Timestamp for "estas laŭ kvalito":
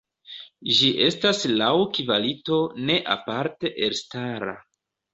1.07-2.59